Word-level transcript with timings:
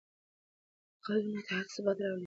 د 0.95 0.95
قانون 1.05 1.35
اطاعت 1.41 1.67
ثبات 1.75 1.97
راولي 2.03 2.19